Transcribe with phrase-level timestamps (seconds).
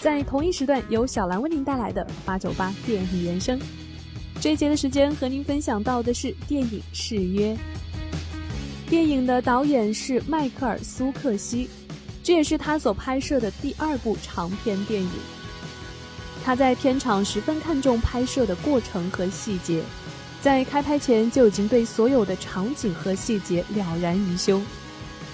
[0.00, 3.60] 在同一时段由小兰为您带来的八九八电影原声。
[4.40, 7.54] 这一节的时间和您分享到的是电影《誓约》。
[8.88, 11.68] 电影的导演是迈克尔·苏克西，
[12.22, 15.10] 这也是他所拍摄的第二部长片电影。
[16.42, 19.82] 他在片场十分看重拍摄的过程和细节，
[20.40, 24.64] 在开拍前就已经对所有的场景和细节了然于胸。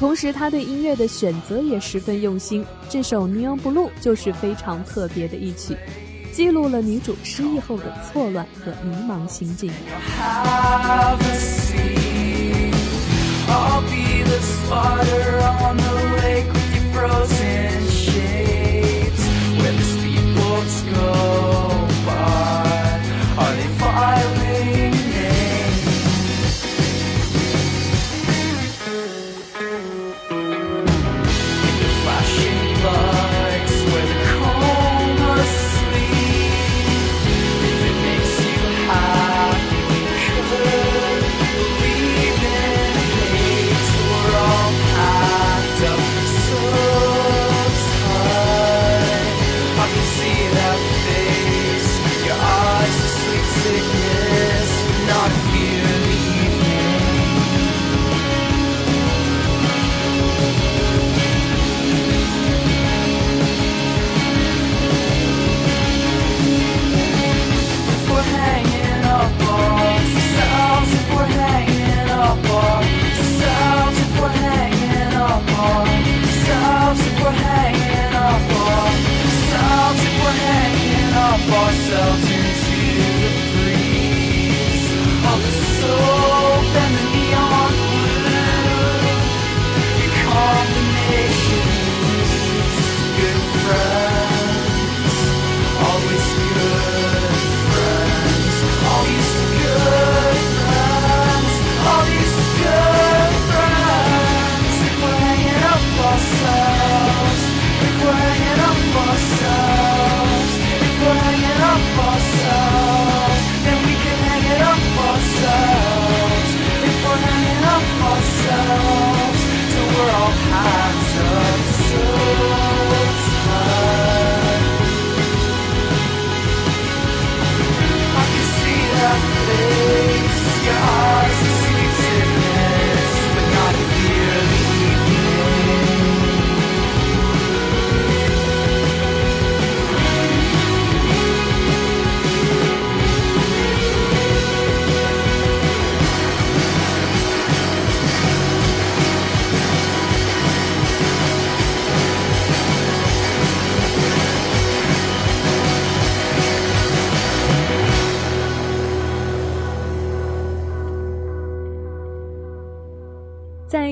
[0.00, 2.64] 同时，他对音乐的选择也十分用心。
[2.88, 5.76] 这首《Neon Blue》就是非常特别的一曲，
[6.32, 9.70] 记录了女主失忆后的错乱和迷茫心境。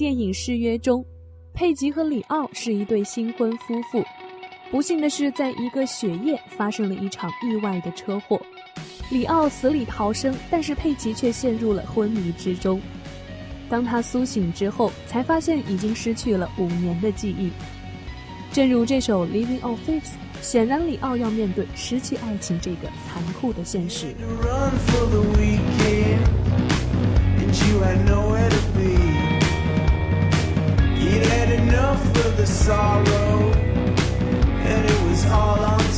[0.00, 1.04] 电影《誓约》中，
[1.52, 4.02] 佩吉和里奥是一对新婚夫妇。
[4.70, 8.40] 不幸的是，在一个雪夜发生了一场意外的车祸，
[9.10, 12.80] 里奥死里逃生，但是佩吉却陷入了昏迷之中。
[13.68, 17.50] 当他苏醒之后，才发现已经失去了五年的记忆。
[18.54, 20.00] 正如这首《Living on Faith》，
[20.40, 24.14] 显然里奥要面对失去爱情这个残酷的现实。
[32.00, 33.52] Of the sorrow,
[34.70, 35.89] and it was all on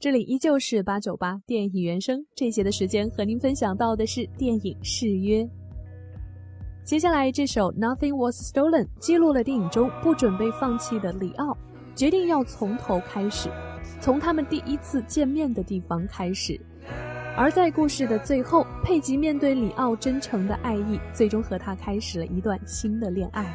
[0.00, 5.42] 这里依旧是八九八电影原声，这节的时间和您分享到的是电影《誓约》。
[6.82, 11.54] 接下来这首《Nothing Was Stolen》记录了电影中不准备放弃的里奥，
[11.94, 13.50] 决定要从头开始，
[14.00, 16.58] 从他们第一次见面的地方开始。
[17.36, 23.54] 而在故事的最后，佩吉面对里奥真诚的爱意，最终和他开始了一段新的恋爱。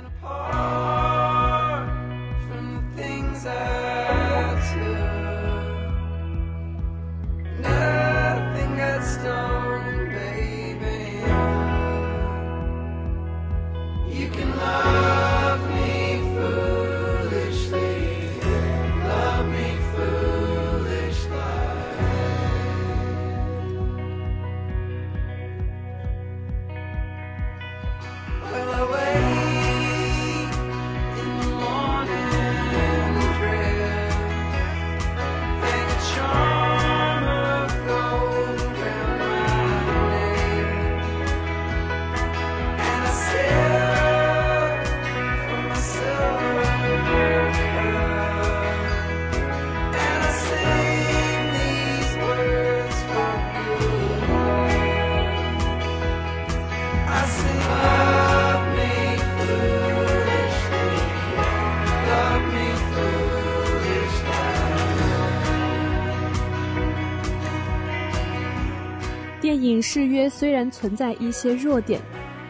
[69.87, 72.01] 誓约》虽然存在一些弱点，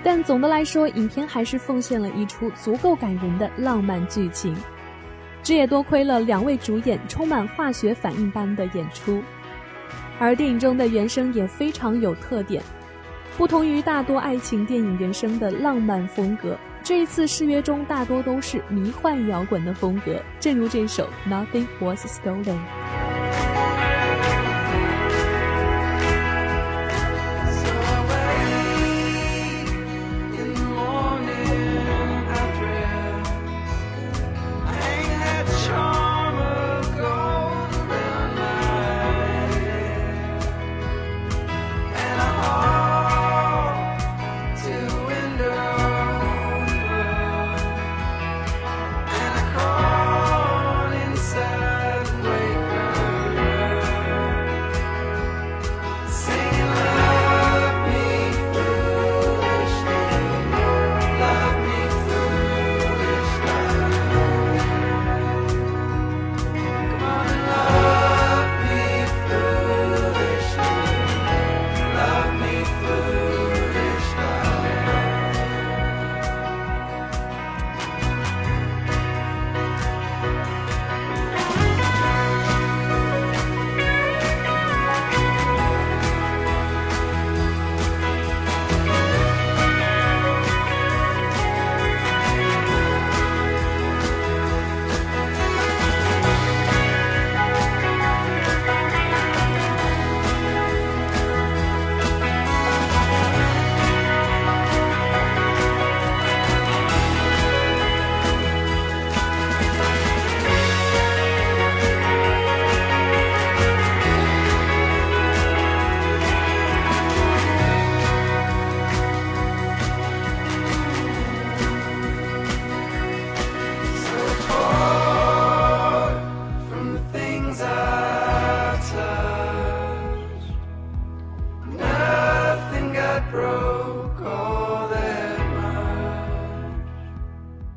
[0.01, 4.55] 但总的来说，影片还是奉献了一出足够感人的浪漫剧情。
[5.43, 9.21] 这也多亏了两位主演充满化学反应般的演出，
[10.17, 12.63] 而电影中的原声也非常有特点。
[13.37, 22.43] 不同于大多爱情电影原声的浪漫风格，这一次《誓约》中大多都是迷幻摇滚的风格，正如这首《Nothing Was Stolen》。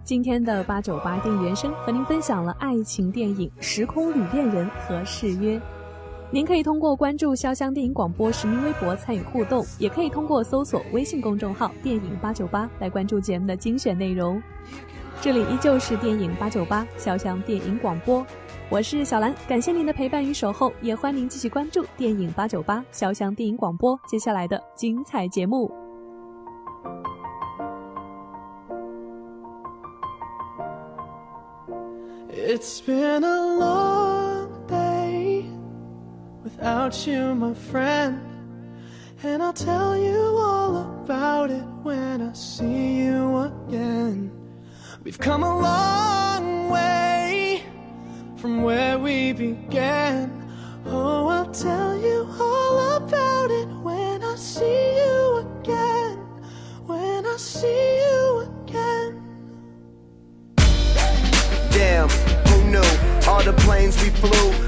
[0.05, 5.59] 今天的八九八电影原声和您分享了爱情电影《时空旅恋人》和《誓约》。
[6.31, 14.43] 您可以通过关注潇湘电影广播实名微博参与互动，也可以通过搜索微信公众号“电影八九八”来关注节目的精选内容。
[15.21, 18.25] 这里依旧是电影八九八潇湘电影广播，
[18.71, 25.73] 我是小兰，感谢您的陪伴与守候，也欢迎您继续关注电影八九八潇湘电影广播接下来的精彩节目。
[32.31, 35.45] It's been a long day
[36.45, 38.19] without you, my friend.
[39.23, 44.31] And I'll tell you all about it when I see you again.
[45.03, 47.08] We've come a long way
[48.39, 50.31] from where we began.
[50.87, 56.19] Oh, I'll tell you all about it when I see you again.
[56.87, 59.21] When I see you again.
[61.73, 63.29] Damn, who knew?
[63.29, 64.68] All the planes we flew,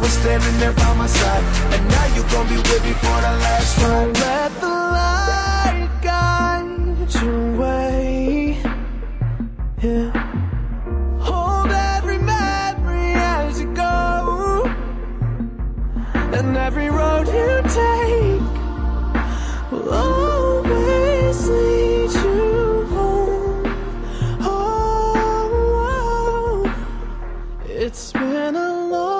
[0.00, 1.44] Were standing there by my side.
[1.74, 4.16] And now you gon' be with me for the last ride.
[4.16, 8.58] Let the light guide your way.
[9.82, 10.10] Yeah.
[11.20, 14.64] Hold every memory as you go.
[16.32, 18.40] And every road you take
[19.70, 23.66] will always lead you home.
[24.40, 25.12] Oh,
[25.86, 27.66] oh, oh.
[27.68, 29.19] it's been a long